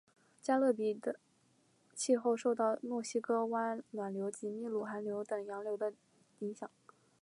[0.41, 1.19] 加勒比海的
[1.93, 5.93] 气候受到墨西哥湾暖流及秘鲁寒流等洋流的
[6.39, 6.71] 影响。